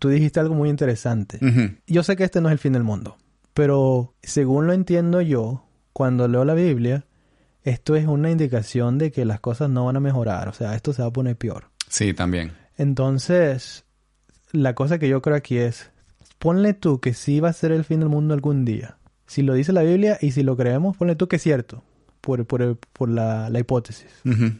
Tú 0.00 0.08
dijiste 0.08 0.40
algo 0.40 0.56
muy 0.56 0.68
interesante. 0.68 1.38
Yo 1.86 2.02
sé 2.02 2.16
que 2.16 2.24
este 2.24 2.40
no 2.40 2.48
es 2.48 2.52
el 2.54 2.58
fin 2.58 2.72
del 2.72 2.82
mundo, 2.82 3.16
pero 3.54 4.16
según 4.20 4.66
lo 4.66 4.72
entiendo 4.72 5.20
yo, 5.20 5.68
cuando 5.92 6.26
leo 6.26 6.44
la 6.44 6.54
Biblia, 6.54 7.06
esto 7.62 7.94
es 7.94 8.06
una 8.06 8.32
indicación 8.32 8.98
de 8.98 9.12
que 9.12 9.24
las 9.24 9.38
cosas 9.38 9.70
no 9.70 9.86
van 9.86 9.96
a 9.96 10.00
mejorar, 10.00 10.48
o 10.48 10.52
sea, 10.52 10.74
esto 10.74 10.92
se 10.92 11.02
va 11.02 11.08
a 11.08 11.12
poner 11.12 11.36
peor. 11.36 11.70
Sí, 11.88 12.12
también. 12.12 12.52
Entonces, 12.76 13.84
la 14.50 14.74
cosa 14.74 14.98
que 14.98 15.08
yo 15.08 15.22
creo 15.22 15.36
aquí 15.36 15.58
es, 15.58 15.92
ponle 16.44 16.74
tú 16.74 17.00
que 17.00 17.14
sí 17.14 17.40
va 17.40 17.48
a 17.48 17.52
ser 17.54 17.72
el 17.72 17.84
fin 17.84 18.00
del 18.00 18.10
mundo 18.10 18.34
algún 18.34 18.64
día. 18.66 18.98
Si 19.26 19.40
lo 19.42 19.54
dice 19.54 19.72
la 19.72 19.80
Biblia 19.82 20.18
y 20.20 20.32
si 20.32 20.42
lo 20.42 20.56
creemos, 20.56 20.94
ponle 20.98 21.16
tú 21.16 21.26
que 21.26 21.36
es 21.36 21.42
cierto, 21.42 21.82
por, 22.20 22.44
por, 22.46 22.76
por 22.92 23.08
la, 23.08 23.48
la 23.48 23.58
hipótesis. 23.58 24.06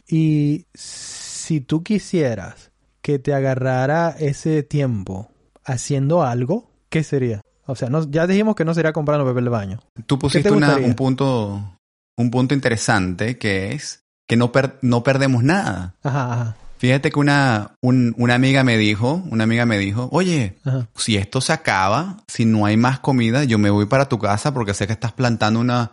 Y 0.09 0.65
si 0.73 1.61
tú 1.61 1.83
quisieras 1.83 2.71
que 3.03 3.19
te 3.19 3.35
agarrara 3.35 4.09
ese 4.17 4.63
tiempo 4.63 5.29
haciendo 5.63 6.23
algo, 6.23 6.71
¿qué 6.89 7.03
sería? 7.03 7.41
O 7.67 7.75
sea, 7.75 7.89
no, 7.89 8.09
ya 8.09 8.25
dijimos 8.25 8.55
que 8.55 8.65
no 8.65 8.73
sería 8.73 8.91
comprando 8.93 9.23
papel 9.25 9.43
de 9.43 9.49
baño. 9.51 9.79
Tú 10.07 10.17
pusiste 10.17 10.49
una- 10.51 10.77
un 10.77 10.95
punto, 10.95 11.77
un 12.17 12.31
punto 12.31 12.55
interesante 12.55 13.37
que 13.37 13.73
es 13.73 14.03
que 14.27 14.37
no, 14.37 14.51
per- 14.51 14.79
no 14.81 15.03
perdemos 15.03 15.43
nada. 15.43 15.95
Ajá, 16.01 16.33
ajá, 16.33 16.57
Fíjate 16.85 17.09
que 17.11 17.17
una, 17.19 17.71
un- 17.81 18.13
una 18.17 18.35
amiga 18.35 18.63
me 18.63 18.77
dijo, 18.77 19.23
una 19.31 19.43
amiga 19.45 19.65
me 19.65 19.79
dijo, 19.79 20.07
oye, 20.11 20.57
ajá. 20.63 20.87
si 20.95 21.17
esto 21.17 21.41
se 21.41 21.51
acaba, 21.51 22.17
si 22.27 22.45
no 22.45 22.67
hay 22.67 22.77
más 22.77 22.99
comida, 22.99 23.43
yo 23.43 23.57
me 23.57 23.71
voy 23.71 23.87
para 23.87 24.07
tu 24.07 24.19
casa 24.19 24.53
porque 24.53 24.75
sé 24.75 24.85
que 24.85 24.93
estás 24.93 25.11
plantando 25.13 25.59
unas 25.61 25.89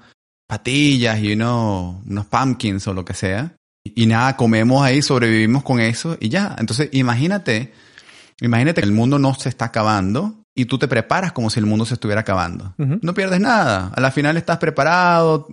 patillas 0.47 1.19
y 1.21 1.33
unos, 1.33 1.97
unos 2.07 2.27
pumpkins 2.27 2.87
o 2.89 2.93
lo 2.95 3.05
que 3.07 3.15
sea. 3.15 3.55
Y, 3.85 4.03
y 4.03 4.07
nada, 4.07 4.37
comemos 4.37 4.83
ahí, 4.85 5.01
sobrevivimos 5.01 5.63
con 5.63 5.81
eso 5.81 6.19
y 6.21 6.29
ya. 6.29 6.55
Entonces, 6.59 6.91
imagínate, 6.93 7.73
imagínate 8.43 8.83
que 8.83 8.87
el 8.87 8.93
mundo 8.93 9.19
no 9.19 9.33
se 9.35 9.49
está 9.49 9.65
acabando 9.67 10.45
y 10.55 10.67
tú 10.67 10.79
te 10.79 10.89
preparas 10.89 11.33
como 11.33 11.49
si 11.49 11.59
el 11.59 11.65
mundo 11.65 11.87
se 11.87 11.95
estuviera 11.95 12.21
acabando. 12.21 12.75
No 12.77 13.15
pierdes 13.15 13.41
nada. 13.41 13.91
A 13.97 14.01
la 14.03 14.11
final 14.11 14.37
estás 14.37 14.59
preparado, 14.59 15.47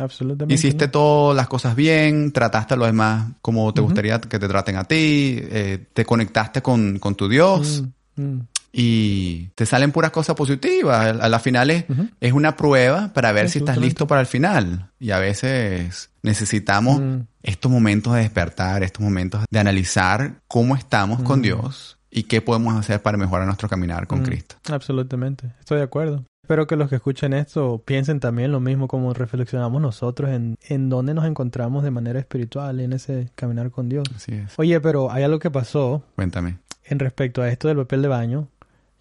Absolutamente. 0.00 0.54
Hiciste 0.54 0.86
no. 0.86 0.90
todas 0.90 1.36
las 1.36 1.46
cosas 1.48 1.76
bien, 1.76 2.32
trataste 2.32 2.74
a 2.74 2.76
los 2.76 2.86
demás 2.88 3.32
como 3.42 3.72
te 3.74 3.80
Ujú. 3.80 3.88
gustaría 3.88 4.20
que 4.20 4.38
te 4.38 4.48
traten 4.48 4.76
a 4.76 4.84
ti, 4.84 5.36
eh, 5.40 5.86
te 5.92 6.04
conectaste 6.04 6.62
con, 6.62 6.98
con 6.98 7.14
tu 7.14 7.28
Dios 7.28 7.82
Mm, 8.16 8.22
mm. 8.22 8.46
y 8.72 9.48
te 9.54 9.66
salen 9.66 9.92
puras 9.92 10.10
cosas 10.10 10.34
positivas. 10.36 10.96
A, 11.20 11.24
a 11.24 11.28
la 11.28 11.38
final 11.38 11.70
es, 11.70 11.84
Ujú. 11.88 12.08
es 12.20 12.32
una 12.32 12.56
prueba 12.56 13.12
para 13.12 13.32
ver 13.32 13.48
si 13.50 13.58
estás 13.58 13.76
listo 13.78 14.06
para 14.06 14.20
el 14.20 14.26
final. 14.26 14.90
Y 14.98 15.10
a 15.10 15.18
veces 15.18 16.10
necesitamos 16.22 17.00
Mm. 17.00 17.20
estos 17.42 17.70
momentos 17.70 18.14
de 18.14 18.20
despertar, 18.20 18.82
estos 18.82 19.02
momentos 19.02 19.44
de 19.50 19.58
analizar 19.58 20.40
cómo 20.48 20.76
estamos 20.76 21.22
con. 21.22 21.42
Dios 21.42 21.96
y 22.12 22.24
qué 22.24 22.40
podemos 22.42 22.74
hacer 22.76 23.00
para 23.02 23.16
mejorar 23.16 23.46
nuestro 23.46 23.68
caminar 23.68 24.06
con 24.08 24.20
Mm, 24.20 24.24
Cristo. 24.24 24.56
Absolutamente, 24.70 25.52
estoy 25.60 25.78
de 25.78 25.84
acuerdo. 25.84 26.24
Espero 26.50 26.66
que 26.66 26.74
los 26.74 26.88
que 26.88 26.96
escuchen 26.96 27.32
esto 27.32 27.80
piensen 27.84 28.18
también 28.18 28.50
lo 28.50 28.58
mismo 28.58 28.88
como 28.88 29.14
reflexionamos 29.14 29.80
nosotros 29.80 30.30
en, 30.30 30.56
en 30.68 30.88
dónde 30.88 31.14
nos 31.14 31.24
encontramos 31.24 31.84
de 31.84 31.92
manera 31.92 32.18
espiritual 32.18 32.80
en 32.80 32.92
ese 32.92 33.30
caminar 33.36 33.70
con 33.70 33.88
Dios. 33.88 34.02
Así 34.16 34.32
es. 34.34 34.54
Oye, 34.58 34.80
pero 34.80 35.12
hay 35.12 35.22
algo 35.22 35.38
que 35.38 35.48
pasó 35.48 36.02
Cuéntame. 36.16 36.58
en 36.82 36.98
respecto 36.98 37.40
a 37.40 37.48
esto 37.48 37.68
del 37.68 37.76
papel 37.76 38.02
de 38.02 38.08
baño 38.08 38.48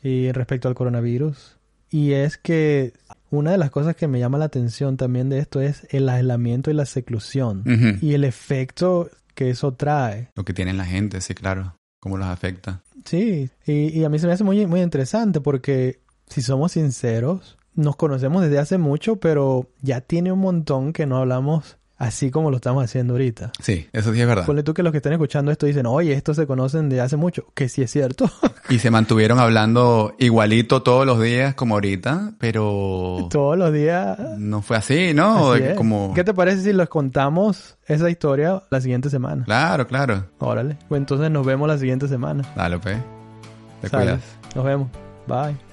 y 0.04 0.32
respecto 0.32 0.68
al 0.68 0.76
coronavirus. 0.76 1.58
Y 1.90 2.12
es 2.12 2.38
que 2.38 2.94
una 3.32 3.50
de 3.50 3.58
las 3.58 3.72
cosas 3.72 3.96
que 3.96 4.08
me 4.08 4.20
llama 4.20 4.38
la 4.38 4.46
atención 4.46 4.96
también 4.96 5.30
de 5.30 5.40
esto 5.40 5.60
es 5.60 5.88
el 5.90 6.08
aislamiento 6.08 6.70
y 6.70 6.76
la 6.76 6.86
seclusión 6.86 7.64
y 8.00 8.14
el 8.14 8.26
efecto 8.26 9.10
que 9.34 9.50
eso 9.50 9.74
trae. 9.74 10.30
Lo 10.36 10.46
que 10.46 10.54
tiene 10.54 10.74
la 10.74 10.86
gente, 10.86 11.20
sí, 11.20 11.34
claro. 11.34 11.74
Cómo 12.00 12.16
los 12.16 12.28
afecta. 12.28 12.84
Sí, 13.06 13.50
y, 13.66 14.00
y 14.00 14.04
a 14.04 14.10
mí 14.10 14.20
se 14.20 14.28
me 14.28 14.34
hace 14.34 14.44
muy, 14.44 14.68
muy 14.68 14.82
interesante 14.82 15.42
porque 15.42 16.00
si 16.30 16.42
somos 16.42 16.72
sinceros, 16.74 17.58
nos 17.76 17.96
conocemos 17.96 18.42
desde 18.44 18.60
hace 18.60 18.78
mucho, 18.78 19.18
pero 19.18 19.68
ya 19.82 20.02
tiene 20.02 20.32
un 20.32 20.40
montón 20.40 20.94
que 20.94 21.06
no 21.06 21.18
hablamos 21.18 21.78
así 21.98 22.32
como 22.32 22.50
lo 22.50 22.56
estamos 22.58 22.82
haciendo 22.84 23.14
ahorita. 23.14 23.52
Sí, 23.62 23.88
eso 23.92 24.14
sí 24.14 24.22
es 24.22 24.28
verdad. 24.28 24.46
Ponle 24.46 24.64
tú 24.64 24.74
que 24.74 24.84
los 24.84 24.92
que 24.94 24.98
están 25.00 25.12
escuchando 25.12 25.52
esto 25.52 25.66
dicen, 25.66 25.86
oye, 25.86 26.14
estos 26.14 26.38
se 26.38 26.48
conocen 26.48 26.88
de 26.88 27.02
hace 27.02 27.18
mucho, 27.18 27.48
que 27.54 27.68
sí 27.68 27.82
es 27.82 27.92
cierto. 27.92 28.30
Y 28.70 28.78
se 28.78 28.92
mantuvieron 28.92 29.40
hablando 29.40 30.14
igualito 30.20 30.84
todos 30.84 31.04
los 31.04 31.20
días 31.20 31.56
como 31.56 31.74
ahorita, 31.74 32.34
pero 32.38 33.28
Todos 33.32 33.58
los 33.58 33.74
días. 33.74 34.18
no 34.38 34.62
fue 34.62 34.78
así, 34.78 35.12
¿no? 35.16 35.54
Así. 35.54 35.64
Como... 35.76 36.14
¿Qué 36.14 36.24
te 36.24 36.36
parece 36.36 36.62
si 36.62 36.74
les 36.74 36.88
contamos 36.88 37.78
esa 37.88 38.12
historia 38.12 38.62
la 38.70 38.80
siguiente 38.80 39.10
semana? 39.10 39.44
Claro, 39.46 39.88
claro. 39.88 40.26
Órale. 40.38 40.78
Pues 40.88 41.00
entonces 41.00 41.32
nos 41.32 41.48
vemos 41.48 41.68
la 41.68 41.80
siguiente 41.80 42.08
semana. 42.08 42.44
Dale, 42.56 42.78
pues. 42.78 42.98
Te 43.82 43.90
Sale. 43.90 44.04
cuidas. 44.04 44.22
Nos 44.54 44.64
vemos. 44.66 44.88
Bye. 45.28 45.69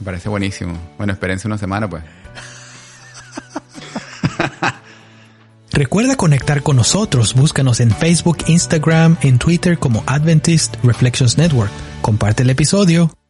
Me 0.00 0.04
parece 0.04 0.28
buenísimo. 0.28 0.76
Bueno, 0.96 1.12
espérense 1.12 1.46
una 1.46 1.58
semana, 1.58 1.88
pues. 1.88 2.02
Recuerda 5.72 6.16
conectar 6.16 6.62
con 6.62 6.76
nosotros. 6.76 7.34
Búscanos 7.34 7.80
en 7.80 7.90
Facebook, 7.90 8.38
Instagram, 8.46 9.18
en 9.22 9.38
Twitter 9.38 9.78
como 9.78 10.02
Adventist 10.06 10.76
Reflections 10.82 11.38
Network. 11.38 11.70
Comparte 12.02 12.42
el 12.42 12.50
episodio. 12.50 13.12